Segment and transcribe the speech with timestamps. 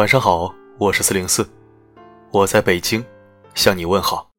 [0.00, 1.46] 晚上好，我是四零四，
[2.30, 3.04] 我在北京
[3.54, 4.30] 向你问好。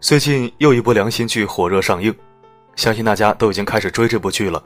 [0.00, 2.12] 最近又一部良心剧火热上映，
[2.74, 4.60] 相信大家都已经开始追这部剧了。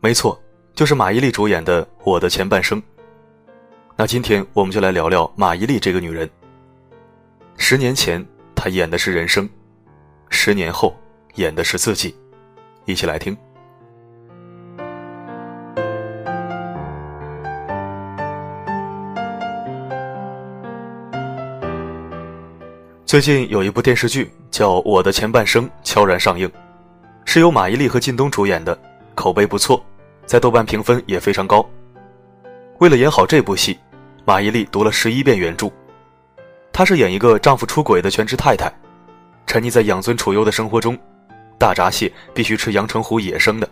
[0.00, 0.36] 没错，
[0.74, 2.82] 就是马伊琍主演的《我的前半生》。
[3.94, 6.28] 那今天我们就来聊聊马伊琍这个女人。
[7.56, 8.26] 十年前，
[8.56, 9.46] 她演的是人生；
[10.28, 10.92] 十年后，
[11.36, 12.16] 演的是自己。
[12.84, 13.36] 一起来听。
[23.12, 26.50] 最近有一部电视剧叫《我的前半生》悄然上映，
[27.26, 28.74] 是由马伊琍和靳东主演的，
[29.14, 29.84] 口碑不错，
[30.24, 31.62] 在豆瓣评分也非常高。
[32.78, 33.78] 为了演好这部戏，
[34.24, 35.70] 马伊琍读了十一遍原著。
[36.72, 38.72] 她是演一个丈夫出轨的全职太太，
[39.46, 40.98] 沉溺在养尊处优的生活中。
[41.58, 43.68] 大闸蟹必须吃阳澄湖野生的。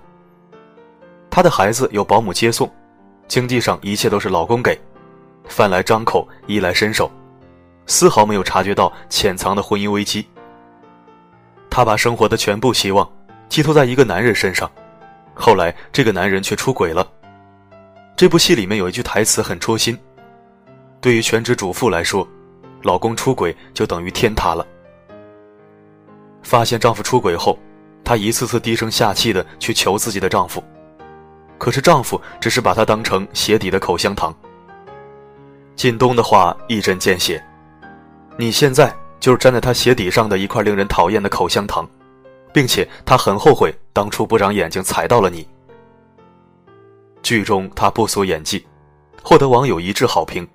[1.30, 2.70] 她的孩子有保姆接送，
[3.26, 4.78] 经济上一切都是老公给，
[5.48, 7.10] 饭来张口，衣来伸手，
[7.86, 10.26] 丝毫没有察觉到潜藏的婚姻危机。
[11.68, 13.10] 她把生活的全部希望
[13.48, 14.70] 寄托在一个男人身上，
[15.34, 17.06] 后来这个男人却出轨了。
[18.16, 19.98] 这部戏里面有一句台词很戳心：
[21.00, 22.26] 对于全职主妇来说，
[22.82, 24.66] 老公出轨就等于天塌了。
[26.42, 27.58] 发现丈夫出轨后。
[28.02, 30.60] 她一次次低声下气的去求自己的丈夫，
[31.58, 34.34] 可是丈夫只是把她当成鞋底的口香糖。
[35.76, 37.40] 靳东的话一针见血，
[38.40, 41.86] 你现在就是粘在他鞋底上的一块令人讨厌的口香糖，
[42.54, 45.46] 并且他很后悔当初不长眼睛踩到了你。
[47.22, 48.66] 剧中他不俗演技，
[49.22, 50.48] 获得网友一致好评，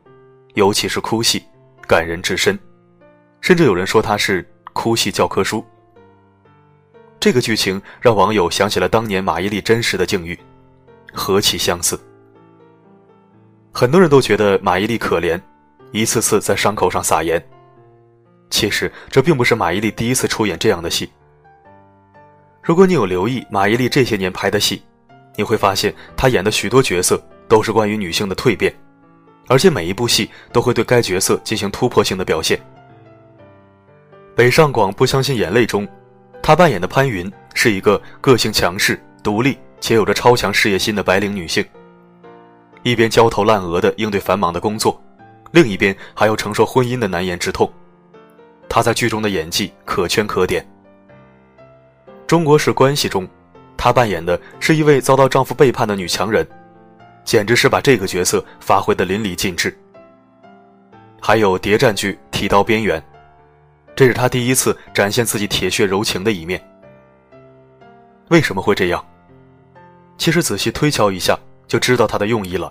[0.55, 1.43] 尤其是哭戏，
[1.85, 2.57] 感人至深，
[3.39, 5.63] 甚至有人说他是哭戏教科书。
[7.19, 10.35] 这个剧情让网友想起了当年马伊琍真实的境遇，
[11.13, 11.99] 何其相似！
[13.71, 15.39] 很多人都觉得马伊琍可怜，
[15.91, 17.39] 一次次在伤口上撒盐。
[18.55, 21.11] 其实这并不是马伊琍第一次出演这样的戏。
[22.63, 24.81] 如果你有留意马伊琍这些年拍的戏，
[25.35, 28.73] 你会发现她演的许多角色都是关于女性的蜕变，
[29.49, 32.57] 而且每一部戏都会对该角色进行突破性的表现。
[34.37, 35.85] 《北上广不相信眼泪》中。
[36.41, 41.65] 她扮演的潘云是一个个性强势、独立且有着超强事业心的白领女性，
[42.83, 45.03] 一边焦头烂额地应对繁忙的工作，
[45.51, 47.69] 另一边还要承受婚姻的难言之痛。
[48.75, 50.67] 她在剧中的演技可圈可点。
[52.27, 53.25] 中国式关系中，
[53.77, 56.45] 她扮演的是一位遭到丈夫背叛的女强人，
[57.23, 59.73] 简直是把这个角色发挥的淋漓尽致。
[61.21, 62.99] 还有谍战剧《提刀边缘》。
[63.95, 66.61] 这是她第一次展现自己铁血柔情的一面。
[68.27, 69.01] 为什么会这样？
[70.17, 72.69] 其实仔细推敲一下，就知道她的用意了。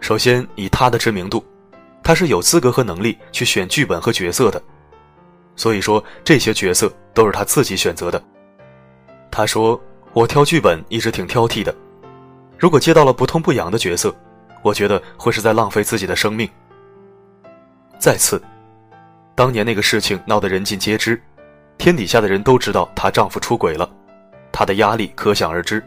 [0.00, 1.44] 首先，以他的知名度，
[2.02, 4.60] 他是有资格和能力去选剧本和角色的。
[5.62, 8.20] 所以说，这些角色都是他自己选择的。
[9.30, 9.80] 他说
[10.12, 11.72] ：“我挑剧本一直挺挑剔的，
[12.58, 14.12] 如果接到了不痛不痒的角色，
[14.62, 16.50] 我觉得会是在浪费自己的生命。”
[17.96, 18.42] 再次。
[19.36, 21.22] 当年那个事情闹得人尽皆知，
[21.78, 23.88] 天底下的人都知道她丈夫出轨了，
[24.50, 25.80] 她的压力可想而知，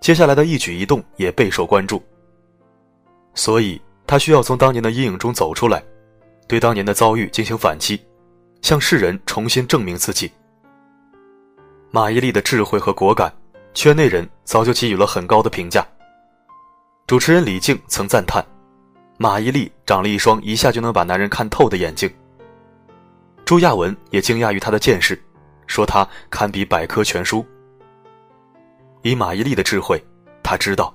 [0.00, 2.02] 接下来的一举一动也备受关注。
[3.32, 5.80] 所以她需要从当年的阴影中走出来，
[6.48, 8.02] 对当年的遭遇进行反击，
[8.62, 10.30] 向世人重新证明自己。
[11.90, 13.32] 马伊琍的智慧和果敢，
[13.72, 15.86] 圈内人早就给予了很高的评价。
[17.06, 18.44] 主持人李静曾赞叹，
[19.16, 22.10] 马伊琍长了一双一下就能把男人看透的眼睛。
[23.46, 25.18] 朱亚文也惊讶于他的见识，
[25.66, 27.44] 说他堪比百科全书。
[29.02, 30.04] 以马伊琍的智慧，
[30.42, 30.94] 他知道，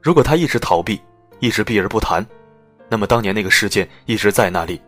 [0.00, 1.00] 如果他一直逃避，
[1.40, 2.24] 一直避而不谈，
[2.88, 4.80] 那么当年那个事件一直在那里。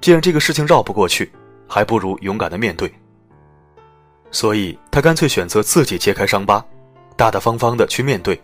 [0.00, 1.30] 既然这个事情绕不过去，
[1.68, 2.92] 还不如勇敢的面对。
[4.30, 6.64] 所以他干脆选择自己揭开伤疤，
[7.16, 8.40] 大大方方的去面对。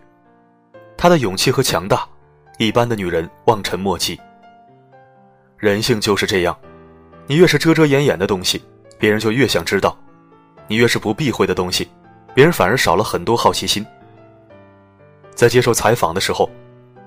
[0.95, 2.07] 他的勇气和强大，
[2.57, 4.19] 一般的女人望尘莫及。
[5.57, 6.55] 人性就是这样。
[7.25, 8.61] 你越是遮遮掩掩的东西，
[8.97, 9.97] 别人就越想知道；
[10.67, 11.89] 你越是不避讳的东西，
[12.33, 13.85] 别人反而少了很多好奇心。
[15.35, 16.49] 在接受采访的时候，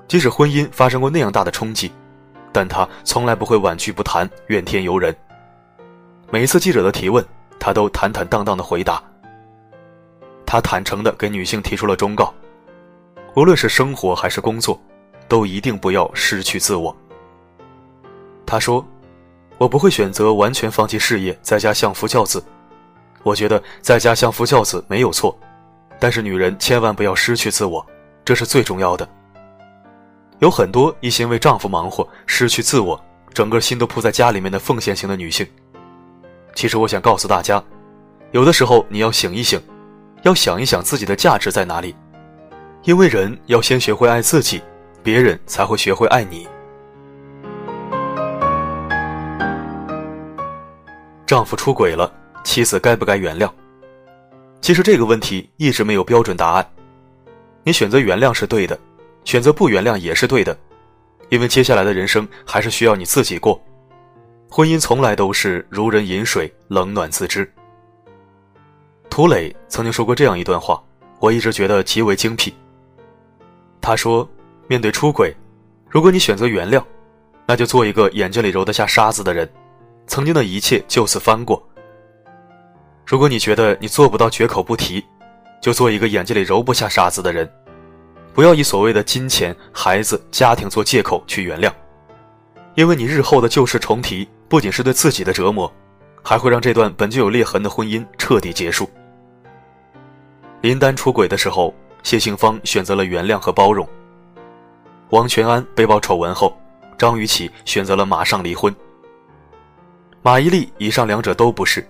[0.09, 1.91] 即使婚姻发生过那样大的冲击，
[2.53, 5.15] 但他从来不会婉拒不谈、怨天尤人。
[6.31, 7.25] 每一次记者的提问，
[7.59, 9.03] 他都坦坦荡荡的回答。
[10.47, 12.33] 他坦诚的给女性提出了忠告：
[13.35, 14.81] 无论是生活还是工作，
[15.29, 16.97] 都一定不要失去自我。
[18.47, 18.85] 他说。
[19.59, 22.43] 我不会选择完全放弃事业，在家相夫教子。
[23.23, 25.39] 我觉得在家相夫教子没有错，
[25.99, 27.87] 但是女人千万不要失去自我，
[28.25, 29.07] 这是最重要的。
[30.41, 32.99] 有很多一心为丈夫忙活，失去自我，
[33.35, 35.47] 整个心都扑在家里面的奉献型的女性。
[36.55, 37.63] 其实我想告诉大家，
[38.33, 39.61] 有的时候你要醒一醒，
[40.23, 41.95] 要想一想自己的价值在哪里。
[42.85, 44.63] 因为人要先学会爱自己，
[45.03, 46.49] 别人才会学会爱你。
[51.27, 52.11] 丈夫出轨了，
[52.43, 53.51] 妻子该不该原谅？
[54.63, 56.67] 其实这个问题一直没有标准答案。
[57.63, 58.79] 你选择原谅是对的。
[59.25, 60.57] 选择不原谅也是对的，
[61.29, 63.61] 因为接下来的人生还是需要你自己过。
[64.51, 67.51] 婚姻从来都是如人饮水，冷暖自知。
[69.09, 70.83] 涂磊曾经说过这样一段话，
[71.21, 72.53] 我一直觉得极为精辟。
[73.81, 74.29] 他说
[74.67, 75.35] ：“面对出轨，
[75.89, 76.83] 如果你选择原谅，
[77.47, 79.49] 那就做一个眼睛里揉得下沙子的人，
[80.07, 81.63] 曾经的一切就此翻过。
[83.07, 85.05] 如果你觉得你做不到绝口不提，
[85.61, 87.49] 就做一个眼睛里揉不下沙子的人。”
[88.41, 91.71] 不要以所谓的金钱、孩子、家庭做借口去原谅，
[92.75, 95.71] 因为你日后的旧事重提，不仅是对自己的折磨，
[96.23, 98.89] 还会让这段本就有裂痕的婚姻彻底结束。
[100.63, 103.87] 林丹出轨的时候，谢杏芳选择了原谅和包容；
[105.11, 106.59] 王全安被曝丑闻后，
[106.97, 108.75] 张雨绮选择了马上离婚。
[110.23, 111.87] 马伊琍以上两者都不是，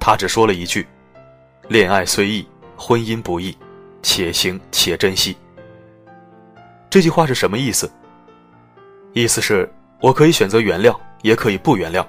[0.00, 0.86] 她只说了一句
[1.68, 3.54] ：“恋爱虽易，婚姻不易，
[4.02, 5.36] 且行且珍惜。”
[6.94, 7.90] 这句话是什么意思？
[9.14, 9.68] 意思是
[10.00, 12.06] 我可以选择原谅，也可以不原谅，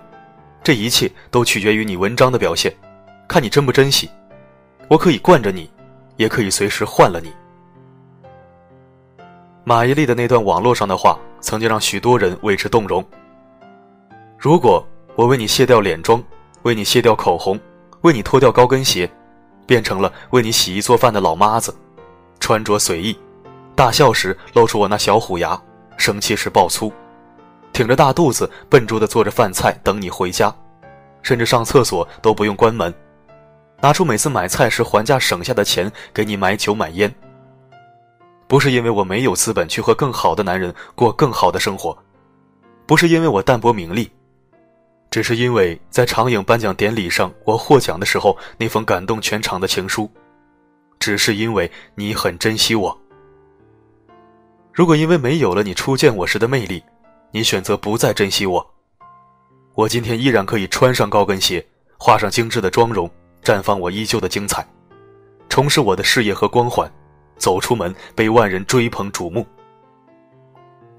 [0.63, 2.71] 这一切都取决于你文章的表现，
[3.27, 4.07] 看你珍不珍惜。
[4.87, 5.67] 我可以惯着你，
[6.17, 7.33] 也可以随时换了你。
[9.63, 13.03] 马伊琍的那段网络上的话，曾经让许多人为之动容。
[14.37, 16.23] 如果我为你卸掉脸妆，
[16.61, 17.59] 为你卸掉口红，
[18.01, 19.11] 为你脱掉高跟鞋，
[19.65, 21.75] 变成了为你洗衣做饭的老妈子，
[22.39, 23.17] 穿着随意。
[23.75, 25.61] 大笑时露出我那小虎牙，
[25.97, 26.91] 生气时爆粗，
[27.73, 30.53] 挺着大肚子笨拙地做着饭菜等你回家，
[31.21, 32.93] 甚至上厕所都不用关门，
[33.81, 37.13] 拿出每次买菜时还价省下的钱给你买酒买烟。
[38.47, 41.97] 不是因为我没有资本去和更好的男人过更好的生活，
[42.85, 44.09] 不是因为我淡泊名利，
[45.11, 50.09] 只是因为在长影颁奖典礼上我获奖的时候那封感动全场的情书，
[50.97, 52.97] 只是因为你很珍惜我。
[54.75, 56.83] 如果因为没有了你初见我时的魅力，
[57.31, 58.73] 你选择不再珍惜我，
[59.73, 61.65] 我今天依然可以穿上高跟鞋，
[61.97, 63.09] 画上精致的妆容，
[63.41, 64.67] 绽放我依旧的精彩，
[65.47, 66.91] 重拾我的事业和光环，
[67.37, 69.47] 走出门被万人追捧瞩目。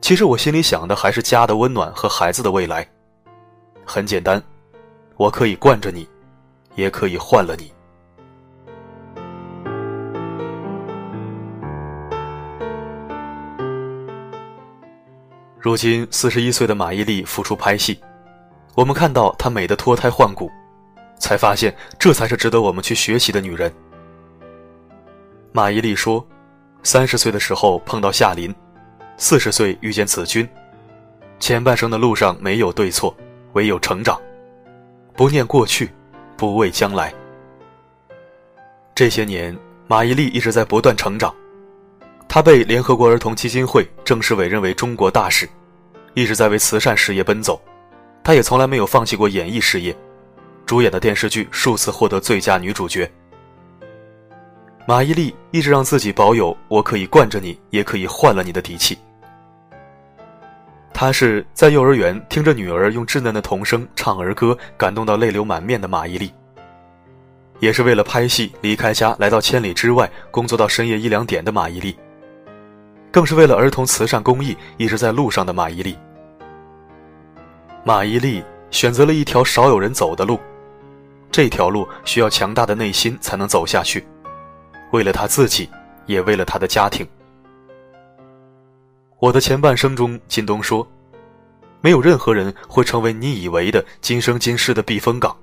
[0.01, 2.89] 其实我心里想的还是家的温暖和孩子的未来。
[3.85, 4.43] 很简单，
[5.19, 6.09] 我可以惯着你，
[6.77, 7.71] 也可以换了你。
[15.67, 17.99] 如今四十一岁的马伊琍复出拍戏，
[18.77, 20.49] 我们看到她美的脱胎换骨，
[21.19, 23.75] 才发现这才是值得我们去学习的女人。
[25.51, 26.25] 马伊琍说
[26.85, 28.55] ：“三十岁的时候碰到夏琳，
[29.17, 30.49] 四十岁遇见子君，
[31.41, 33.13] 前半生的路上没有对错，
[33.55, 34.17] 唯有成长。
[35.17, 35.91] 不念过去，
[36.37, 37.13] 不畏将来。
[38.95, 41.35] 这些年，马伊琍一直在不断成长。”
[42.37, 45.49] 他被联合国儿童基金会正式委任为中国大使，
[46.13, 47.59] 一直在为慈善事业奔走。
[48.23, 49.97] 他也从来没有放弃过演艺事业，
[50.67, 53.11] 主演的电视剧数次获得最佳女主角。
[54.87, 58.99] 马伊琍一直让自己保有“我可以惯着你，也可以换了你”的底气。
[60.93, 66.31] 她是在幼儿园听着女儿用稚嫩的童声唱儿歌，感动到泪流满面的马伊琍。
[67.61, 71.97] 也是为了拍戏离开家来到千里之外工作到深夜一两点的马伊琍。
[73.17, 75.97] 更是为了儿童慈善公益一直在路上的马伊琍。
[77.83, 80.39] 马伊琍选择了一条少有人走的路，
[81.31, 84.07] 这条路需要强大的内心才能走下去，
[84.93, 85.67] 为了她自己，
[86.05, 87.09] 也为了她的家庭。
[89.19, 90.87] 我的前半生中，靳东说
[91.81, 95.35] ：“没有任何人会成为你以为的今生今世的避风港，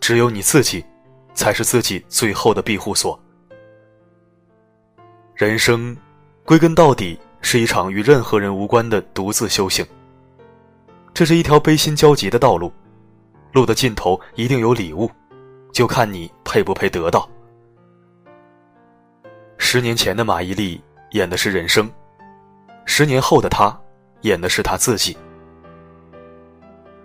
[0.00, 0.84] 只有你自己，
[1.32, 3.18] 才是自己最后的庇护所。”
[5.34, 5.96] 人生。
[6.48, 9.84] 归根到底，是一场与任何人无关的独自修行。
[11.12, 12.72] 这是一条悲心交集的道路，
[13.52, 15.10] 路的尽头一定有礼物，
[15.72, 17.28] 就看你配不配得到。
[19.58, 21.86] 十年前的马伊琍演的是人生，
[22.86, 23.78] 十年后的她
[24.22, 25.14] 演的是她自己。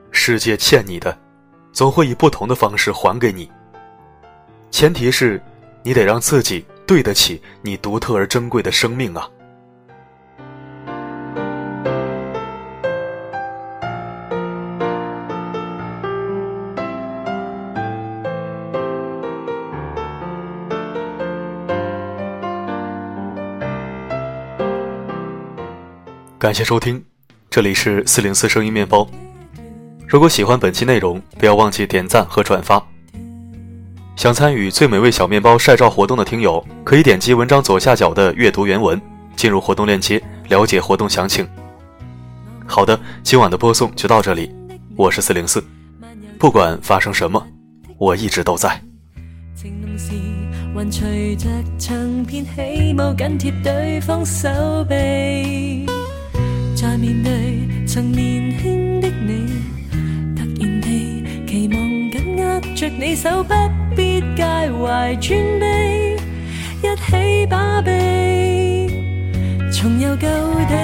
[0.09, 1.19] 世界欠你的，
[1.73, 3.51] 总会以不同的方式还给你。
[4.71, 5.43] 前提是，
[5.83, 9.29] 你得让自己对得起你独特而珍贵的生命啊！
[26.43, 27.01] 感谢收听，
[27.50, 29.09] 这里是四零四声音面包。
[30.05, 32.85] 如果喜欢本期内容，不要忘记点赞和转发。
[34.17, 39.01] 想参与最美味小面包晒照活动的听友，可以点击文章左下角的阅读原文，
[39.38, 41.47] 进入活动链接了解活动详情。
[42.67, 44.53] 好的，今晚的播送就到这里，
[44.97, 45.63] 我是四零四，
[46.38, 47.41] 不管发生什么，
[47.97, 48.81] 我一直都在。
[56.83, 59.47] 在面对曾年轻的你，
[60.35, 61.79] 突然地期望
[62.11, 63.53] 紧握着你手，不
[63.95, 66.17] 必介怀尊卑，
[66.81, 67.89] 一起把臂
[69.71, 70.75] 重游旧地。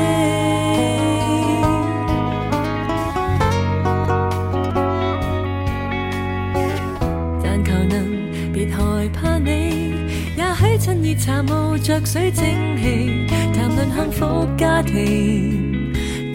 [7.43, 9.95] 但求能别害怕你，
[10.37, 12.45] 也许趁热茶冒着水蒸
[12.77, 15.78] 气，谈论幸福家庭。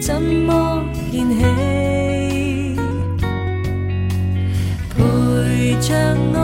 [0.05, 1.41] 怎么建起？
[4.93, 5.01] 陪
[5.81, 5.95] 着
[6.31, 6.37] 我，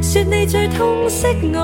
[0.00, 1.58] 说你最痛惜我。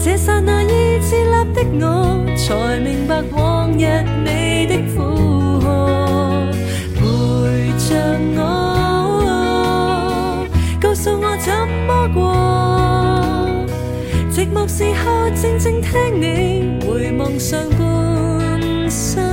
[0.00, 3.86] 这刹那已自立的我，才明白往日
[4.24, 5.64] 你的负荷。
[6.96, 6.98] 陪
[7.78, 7.94] 着
[8.34, 8.38] 我，
[10.80, 11.54] 告诉我怎
[11.86, 12.18] 么过。
[14.28, 16.28] 寂寞时候，静静听你。
[17.40, 19.29] 上半生，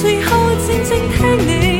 [0.00, 1.75] 最后，静静听你。